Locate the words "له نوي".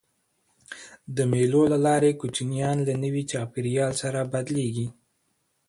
2.87-3.23